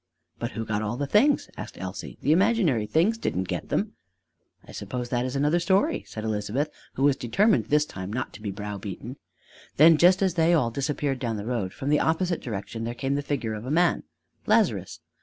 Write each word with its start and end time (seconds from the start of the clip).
"But 0.39 0.53
who 0.53 0.65
got 0.65 0.81
all 0.81 0.97
the 0.97 1.05
things?" 1.05 1.47
asked 1.57 1.77
Elsie. 1.79 2.17
"The 2.23 2.31
imaginary 2.31 2.87
beings 2.87 3.19
didn't 3.19 3.43
get 3.43 3.69
them." 3.69 3.93
"I 4.67 4.71
suppose 4.71 5.09
that 5.09 5.25
is 5.25 5.35
another 5.35 5.59
story," 5.59 6.03
said 6.07 6.23
Elizabeth, 6.23 6.71
who 6.95 7.03
was 7.03 7.15
determined 7.15 7.65
this 7.65 7.85
time 7.85 8.11
not 8.11 8.33
to 8.33 8.41
be 8.41 8.49
browbeaten. 8.49 9.17
"Then 9.77 9.99
just 9.99 10.23
as 10.23 10.33
they 10.33 10.55
all 10.55 10.71
disappeared 10.71 11.19
down 11.19 11.37
the 11.37 11.45
road, 11.45 11.71
from 11.71 11.89
the 11.89 11.99
opposite 11.99 12.41
direction 12.41 12.83
there 12.83 12.95
came 12.95 13.13
the 13.13 13.21
figure 13.21 13.53
of 13.53 13.63
a 13.67 13.69
man 13.69 14.01
Lazarus. 14.47 15.01